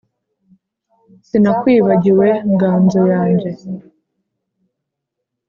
Sinakwibagiwe 1.27 2.27
nganzo 2.51 2.99
yanjye 3.13 3.51